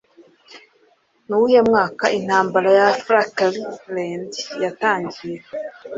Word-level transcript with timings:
Nuwuhe 1.27 1.59
mwaka 1.69 2.05
Intambara 2.19 2.69
ya 2.79 2.87
Falklande 3.05 4.05
Yatangiye 4.63 5.39